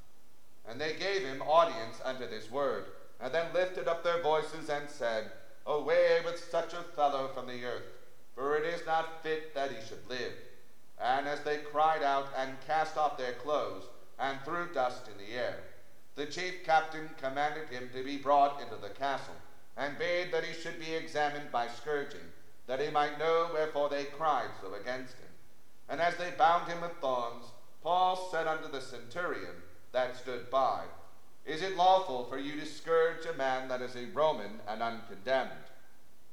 And 0.67 0.81
they 0.81 0.93
gave 0.93 1.23
him 1.23 1.41
audience 1.41 2.01
unto 2.03 2.27
this 2.27 2.49
word, 2.49 2.85
and 3.25 3.33
then 3.33 3.53
lifted 3.53 3.89
up 3.89 4.03
their 4.03 4.21
voices 4.21 4.69
and 4.69 4.87
said, 4.87 5.31
Away 5.65 6.21
with 6.23 6.39
such 6.39 6.73
a 6.73 6.83
fellow 6.95 7.27
from 7.33 7.47
the 7.47 7.65
earth 7.65 7.95
for 8.35 8.57
it 8.57 8.65
is 8.65 8.85
not 8.85 9.23
fit 9.23 9.55
that 9.55 9.71
he 9.71 9.77
should 9.87 10.07
live. 10.09 10.33
And 10.99 11.27
as 11.27 11.41
they 11.41 11.57
cried 11.57 12.03
out 12.03 12.27
and 12.37 12.51
cast 12.67 12.97
off 12.97 13.17
their 13.17 13.33
clothes 13.33 13.85
and 14.19 14.37
threw 14.43 14.67
dust 14.73 15.07
in 15.07 15.17
the 15.17 15.33
air, 15.33 15.57
the 16.15 16.25
chief 16.25 16.63
captain 16.65 17.09
commanded 17.17 17.69
him 17.69 17.89
to 17.93 18.03
be 18.03 18.17
brought 18.17 18.61
into 18.61 18.75
the 18.75 18.89
castle, 18.89 19.35
and 19.77 19.97
bade 19.97 20.31
that 20.31 20.43
he 20.43 20.53
should 20.53 20.79
be 20.79 20.93
examined 20.93 21.51
by 21.51 21.67
scourging, 21.67 22.31
that 22.67 22.79
he 22.79 22.89
might 22.89 23.19
know 23.19 23.49
wherefore 23.51 23.89
they 23.89 24.05
cried 24.05 24.49
so 24.61 24.73
against 24.73 25.17
him. 25.17 25.31
And 25.89 25.99
as 25.99 26.15
they 26.15 26.31
bound 26.31 26.67
him 26.67 26.81
with 26.81 26.93
thongs, 27.01 27.45
Paul 27.83 28.29
said 28.31 28.47
unto 28.47 28.69
the 28.69 28.81
centurion 28.81 29.63
that 29.91 30.15
stood 30.15 30.49
by, 30.49 30.85
Is 31.45 31.61
it 31.61 31.77
lawful 31.77 32.25
for 32.25 32.39
you 32.39 32.59
to 32.59 32.65
scourge 32.65 33.25
a 33.27 33.37
man 33.37 33.67
that 33.67 33.81
is 33.81 33.95
a 33.95 34.07
Roman 34.07 34.59
and 34.67 34.81
uncondemned? 34.81 35.51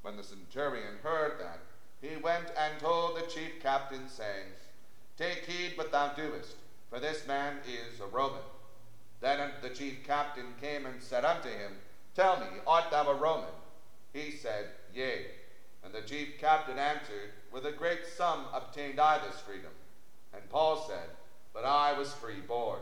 When 0.00 0.16
the 0.16 0.24
centurion 0.24 0.98
heard 1.02 1.38
that, 1.38 1.60
he 2.00 2.16
went 2.16 2.50
and 2.56 2.80
told 2.80 3.16
the 3.16 3.30
chief 3.30 3.62
captain, 3.62 4.08
saying, 4.08 4.48
Take 5.18 5.44
heed 5.44 5.76
what 5.76 5.92
thou 5.92 6.14
doest, 6.14 6.56
for 6.88 6.98
this 6.98 7.26
man 7.26 7.58
is 7.68 8.00
a 8.00 8.06
Roman. 8.06 8.40
Then 9.20 9.52
the 9.60 9.68
chief 9.70 10.02
captain 10.02 10.54
came 10.58 10.86
and 10.86 11.02
said 11.02 11.26
unto 11.26 11.48
him, 11.50 11.76
Tell 12.16 12.40
me, 12.40 12.46
art 12.66 12.90
thou 12.90 13.08
a 13.10 13.14
Roman? 13.14 13.54
He 14.14 14.30
said, 14.30 14.66
Yea. 14.94 15.26
And 15.84 15.94
the 15.94 16.02
chief 16.02 16.38
captain 16.38 16.78
answered, 16.78 17.30
With 17.52 17.66
a 17.66 17.72
great 17.72 18.06
sum 18.16 18.46
obtained 18.54 18.98
I 18.98 19.18
this 19.18 19.40
freedom. 19.40 19.72
And 20.34 20.48
Paul 20.48 20.76
said, 20.88 21.10
But 21.52 21.66
I 21.66 21.92
was 21.92 22.14
free 22.14 22.40
born. 22.40 22.80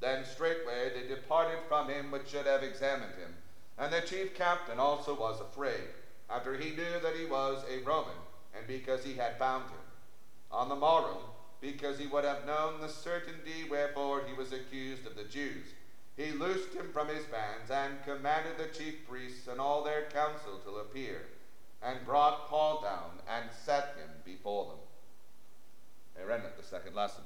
Then 0.00 0.24
straightway 0.24 0.92
they 0.92 1.08
departed 1.08 1.60
from 1.68 1.88
him 1.88 2.10
which 2.10 2.28
should 2.28 2.46
have 2.46 2.62
examined 2.62 3.14
him. 3.14 3.36
And 3.78 3.92
the 3.92 4.00
chief 4.02 4.34
captain 4.34 4.78
also 4.80 5.14
was 5.14 5.40
afraid, 5.40 5.90
after 6.30 6.54
he 6.54 6.70
knew 6.70 7.00
that 7.00 7.16
he 7.16 7.26
was 7.26 7.64
a 7.68 7.78
Roman 7.78 8.16
and 8.54 8.66
because 8.66 9.04
he 9.04 9.14
had 9.14 9.38
bound 9.38 9.70
him. 9.70 9.78
On 10.50 10.68
the 10.68 10.76
morrow, 10.76 11.20
because 11.60 11.98
he 11.98 12.06
would 12.06 12.24
have 12.24 12.46
known 12.46 12.80
the 12.80 12.88
certainty 12.88 13.64
wherefore 13.68 14.22
he 14.26 14.32
was 14.32 14.52
accused 14.52 15.06
of 15.06 15.16
the 15.16 15.24
Jews, 15.24 15.74
he 16.16 16.32
loosed 16.32 16.74
him 16.74 16.90
from 16.92 17.08
his 17.08 17.24
bands 17.24 17.70
and 17.70 18.02
commanded 18.02 18.56
the 18.56 18.66
chief 18.66 18.94
priests 19.06 19.46
and 19.46 19.60
all 19.60 19.82
their 19.82 20.02
council 20.02 20.58
to 20.64 20.78
appear, 20.78 21.26
and 21.82 22.04
brought 22.06 22.48
Paul 22.48 22.80
down 22.80 23.20
and 23.28 23.50
set 23.52 23.94
him 23.96 24.08
before 24.24 24.64
them. 24.64 24.78
Here 26.16 26.40
the 26.56 26.62
second 26.62 26.94
lesson. 26.94 27.24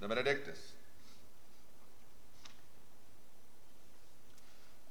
The 0.00 0.08
Benedictus. 0.08 0.72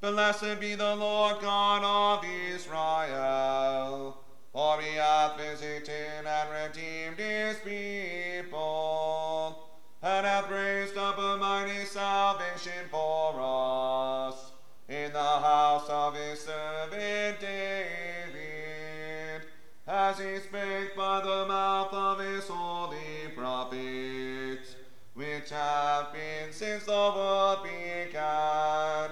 Blessed 0.01 0.59
be 0.59 0.75
the 0.75 0.95
Lord 0.95 1.41
God 1.41 1.83
of 1.83 2.25
Israel 2.53 4.17
for 4.51 4.81
he 4.81 4.95
hath 4.95 5.37
visited 5.37 6.25
and 6.25 6.49
redeemed 6.49 7.17
his 7.17 7.57
people, 7.57 9.69
and 10.01 10.25
hath 10.25 10.49
raised 10.49 10.97
up 10.97 11.17
a 11.17 11.37
mighty 11.37 11.85
salvation 11.85 12.87
for 12.89 13.35
us 13.39 14.51
in 14.87 15.13
the 15.13 15.19
house 15.19 15.87
of 15.87 16.15
his 16.15 16.39
servant 16.39 17.39
David, 17.39 19.43
as 19.85 20.17
he 20.17 20.39
spake 20.39 20.95
by 20.95 21.21
the 21.21 21.45
mouth 21.47 21.93
of 21.93 22.19
his 22.19 22.47
holy 22.47 23.27
prophets, 23.35 24.75
which 25.13 25.49
have 25.51 26.11
been 26.11 26.51
since 26.51 26.85
the 26.85 26.91
world 26.91 27.59
began, 27.63 29.11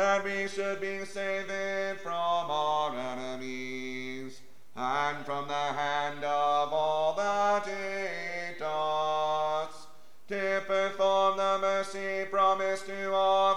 that 0.00 0.24
we 0.24 0.48
should 0.48 0.80
be 0.80 1.04
saved 1.04 2.00
from 2.00 2.50
our 2.50 2.96
enemies 2.96 4.40
and 4.74 5.26
from 5.26 5.46
the 5.46 5.52
hand 5.52 6.24
of 6.24 6.72
all 6.72 7.12
that 7.12 7.66
hate 7.66 8.62
us, 8.62 9.88
to 10.26 10.62
perform 10.66 11.36
the 11.36 11.58
mercy 11.60 12.24
promised 12.30 12.86
to 12.86 13.12
our 13.14 13.56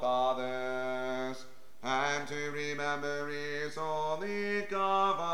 forefathers, 0.00 1.44
and 1.82 2.26
to 2.26 2.50
remember 2.50 3.28
his 3.28 3.74
holy 3.74 4.62
covenant, 4.62 5.33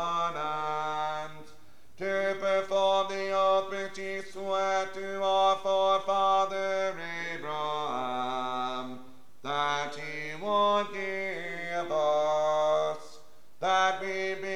give 11.71 11.91
us, 11.91 13.19
that 13.61 14.01
we 14.01 14.35
being 14.41 14.50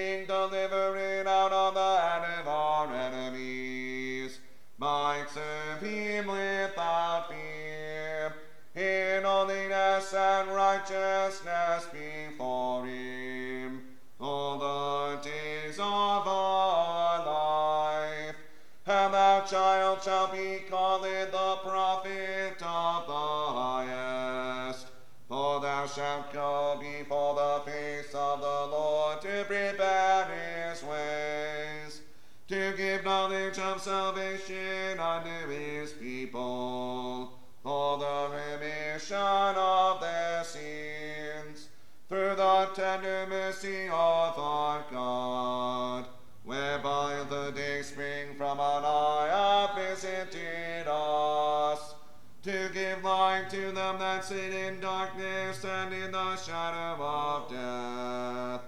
salvation 33.85 34.99
unto 34.99 35.47
his 35.47 35.91
people, 35.91 37.37
for 37.61 37.99
the 37.99 38.29
remission 38.33 39.15
of 39.55 40.01
their 40.01 40.43
sins, 40.43 41.67
through 42.09 42.35
the 42.35 42.67
tender 42.73 43.27
mercy 43.29 43.85
of 43.85 44.39
our 44.39 44.83
God, 44.91 46.05
whereby 46.45 47.23
the 47.29 47.51
day 47.51 47.83
spring 47.83 48.33
from 48.35 48.59
on 48.59 48.81
high 48.81 49.67
hath 49.67 49.77
visited 49.77 50.87
us 50.87 51.93
to 52.41 52.69
give 52.73 53.03
light 53.03 53.51
to 53.51 53.71
them 53.71 53.99
that 53.99 54.25
sit 54.25 54.51
in 54.51 54.79
darkness 54.79 55.63
and 55.63 55.93
in 55.93 56.11
the 56.11 56.35
shadow 56.37 57.03
of 57.03 57.51
death, 57.51 58.61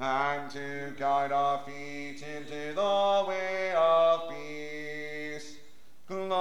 and 0.00 0.50
to 0.50 0.92
guide 0.98 1.30
our 1.30 1.60
feet 1.60 2.20
into 2.36 2.74
the 2.74 3.24
way 3.28 3.72
of. 3.76 4.05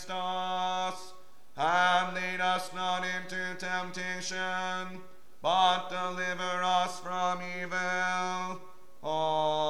Against 0.00 0.10
us. 0.10 1.12
And 1.56 2.14
lead 2.14 2.40
us 2.40 2.72
not 2.74 3.04
into 3.04 3.54
temptation, 3.58 5.02
but 5.42 5.88
deliver 5.88 6.62
us 6.62 7.00
from 7.00 7.40
evil. 7.60 8.60
Amen. 9.02 9.69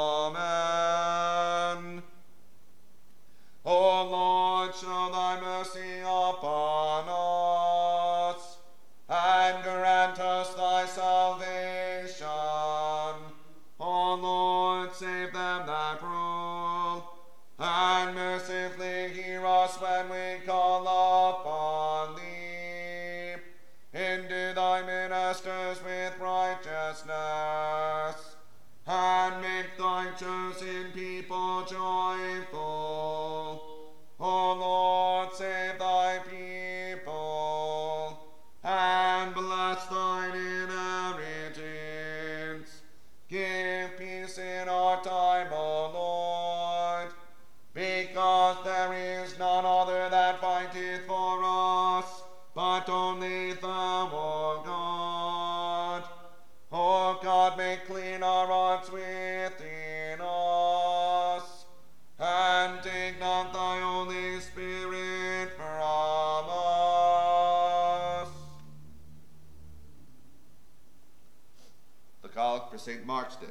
For 72.59 72.79
St. 72.79 73.07
Mark's 73.07 73.37
Day. 73.37 73.47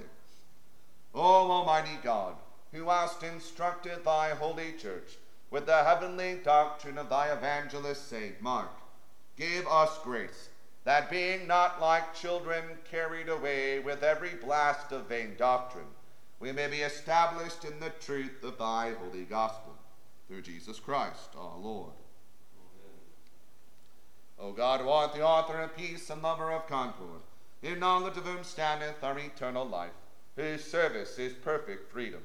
O 1.16 1.22
Almighty 1.22 1.98
God, 2.04 2.36
who 2.74 2.90
hast 2.90 3.24
instructed 3.24 4.04
thy 4.04 4.32
holy 4.32 4.74
church 4.74 5.18
with 5.50 5.66
the 5.66 5.84
heavenly 5.84 6.40
doctrine 6.44 6.98
of 6.98 7.10
thy 7.10 7.32
evangelist 7.32 8.10
St. 8.10 8.42
Mark, 8.42 8.70
give 9.38 9.66
us 9.68 9.98
grace, 10.04 10.50
that 10.84 11.10
being 11.10 11.48
not 11.48 11.80
like 11.80 12.14
children 12.14 12.64
carried 12.92 13.30
away 13.30 13.80
with 13.80 14.04
every 14.04 14.36
blast 14.36 14.92
of 14.92 15.08
vain 15.08 15.36
doctrine, 15.38 15.88
we 16.42 16.52
may 16.52 16.68
be 16.68 16.82
established 16.82 17.64
in 17.64 17.80
the 17.80 17.92
truth 18.02 18.44
of 18.44 18.58
thy 18.58 18.94
holy 19.02 19.24
gospel. 19.24 19.76
Through 20.28 20.42
Jesus 20.42 20.80
Christ 20.80 21.30
our 21.38 21.58
Lord. 21.58 21.94
O 24.38 24.52
God, 24.52 24.82
who 24.82 24.90
art 24.90 25.14
the 25.14 25.24
author 25.24 25.60
of 25.62 25.76
peace 25.76 26.10
and 26.10 26.22
lover 26.22 26.52
of 26.52 26.68
concord, 26.68 27.22
in 27.62 27.80
knowledge 27.80 28.18
of 28.18 28.26
whom 28.26 28.44
standeth 28.44 29.04
our 29.04 29.18
eternal 29.20 29.66
life, 29.66 29.92
whose 30.36 30.64
service 30.64 31.18
is 31.20 31.34
perfect 31.34 31.92
freedom, 31.92 32.22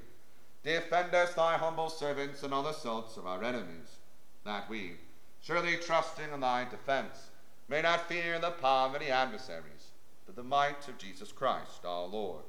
defend 0.62 1.14
us, 1.14 1.35
thy 1.35 1.57
humble 1.57 1.90
servants, 1.90 2.42
in 2.42 2.53
all 2.53 2.66
assaults 2.66 3.16
of 3.16 3.27
our 3.27 3.42
enemies, 3.42 3.99
that 4.45 4.68
we, 4.68 4.93
surely 5.41 5.76
trusting 5.76 6.32
in 6.32 6.41
thy 6.41 6.64
defense, 6.64 7.30
may 7.68 7.82
not 7.82 8.09
fear 8.09 8.39
the 8.39 8.51
power 8.51 8.89
of 8.89 8.95
any 8.95 9.11
adversaries, 9.11 9.91
but 10.26 10.37
the 10.37 10.43
might 10.43 10.87
of 10.89 10.99
Jesus 10.99 11.32
Christ 11.32 11.85
our 11.85 12.07
Lord. 12.07 12.45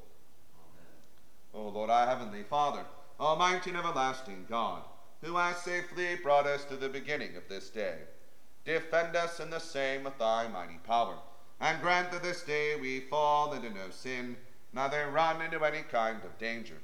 O 1.54 1.70
Lord, 1.70 1.90
our 1.90 2.06
heavenly 2.06 2.44
Father, 2.44 2.84
almighty 3.20 3.70
and 3.70 3.80
everlasting 3.80 4.46
God, 4.50 4.84
who 5.22 5.38
hast 5.38 5.64
safely 5.64 6.16
brought 6.16 6.46
us 6.46 6.66
to 6.66 6.76
the 6.76 6.90
beginning 6.90 7.36
of 7.36 7.48
this 7.48 7.70
day, 7.70 7.96
defend 8.66 9.16
us 9.16 9.40
in 9.40 9.50
the 9.50 9.60
same 9.60 10.04
with 10.04 10.18
thy 10.18 10.48
mighty 10.48 10.78
power, 10.86 11.16
and 11.60 11.82
grant 11.82 12.12
that 12.12 12.24
this 12.24 12.44
day 12.44 12.76
we 12.80 13.00
fall 13.02 13.54
into 13.54 13.70
no 13.70 13.90
sin, 13.90 14.36
neither 14.74 15.10
run 15.12 15.42
into 15.42 15.64
any 15.64 15.82
kind 15.84 16.24
of 16.24 16.38
danger, 16.38 16.78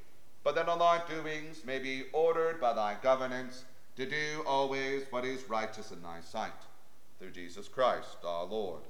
but 0.43 0.55
that 0.55 0.69
all 0.69 0.82
our 0.82 1.03
doings 1.07 1.63
may 1.65 1.80
be 1.80 2.05
ordered 2.13 2.59
by 2.59 2.74
thy 2.74 2.95
governance 3.01 3.65
to 3.95 4.05
do 4.05 4.43
always 4.47 5.03
what 5.09 5.26
is 5.26 5.49
righteous 5.49 5.91
in 5.91 6.01
thy 6.01 6.19
sight. 6.22 6.51
Through 7.19 7.32
Jesus 7.32 7.67
Christ 7.67 8.17
our 8.26 8.45
Lord. 8.45 8.82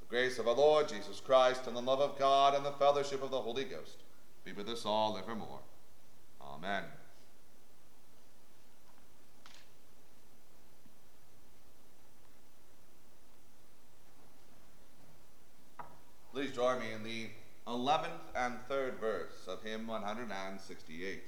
The 0.00 0.06
grace 0.08 0.38
of 0.38 0.48
our 0.48 0.54
Lord 0.54 0.88
Jesus 0.88 1.20
Christ, 1.20 1.66
and 1.66 1.76
the 1.76 1.80
love 1.80 2.00
of 2.00 2.18
God, 2.18 2.54
and 2.54 2.64
the 2.64 2.72
fellowship 2.72 3.22
of 3.22 3.30
the 3.30 3.40
Holy 3.40 3.64
Ghost 3.64 3.98
be 4.44 4.52
with 4.52 4.68
us 4.68 4.84
all 4.84 5.16
evermore. 5.16 5.60
Amen. 6.40 6.82
Please 16.32 16.52
join 16.52 16.80
me 16.80 16.86
in 16.96 17.02
the 17.02 17.26
11th 17.68 18.08
and 18.34 18.54
3rd 18.66 18.98
verse 18.98 19.46
of 19.46 19.62
hymn 19.62 19.86
168. 19.86 21.24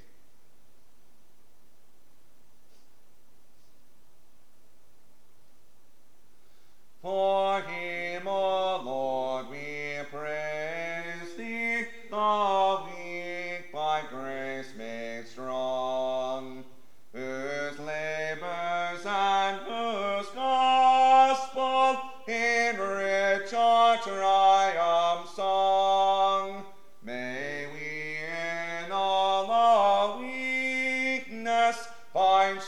For 7.03 7.61
him, 7.61 8.27
O 8.27 8.83
Lord, 8.83 9.51
we 9.51 9.99
praise 10.11 11.37
thee, 11.37 11.85
the 12.09 12.79
weak 12.87 13.71
by 13.75 14.05
grace 14.09 14.73
made 14.79 15.25
strong, 15.27 16.65
whose 17.13 17.79
labors 17.79 19.05
and 19.05 19.59
whose 19.67 20.29
gospel 20.35 20.85
riches 22.27 23.51
short 23.51 24.03
trial. 24.03 24.44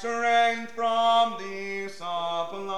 strength 0.07 0.71
from 0.73 1.37
thee 1.39 1.89
supplied, 1.89 2.71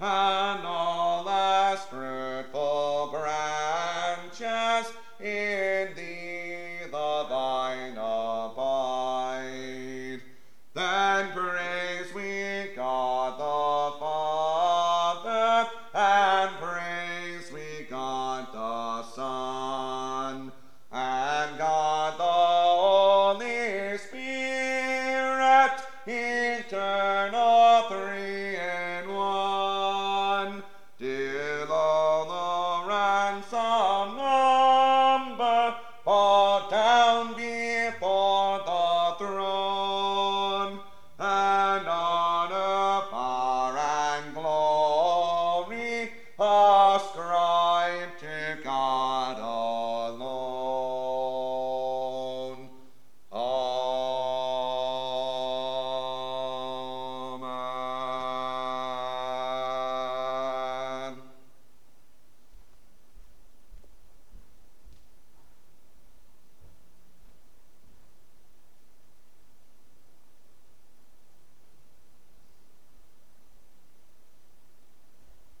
and 0.00 0.66
all 0.66 1.26
as 1.26 1.80
fruitful 1.86 3.08
branches 3.10 4.92
in 5.18 5.94
thee 5.96 6.84
the 6.90 7.26
vine. 7.28 7.51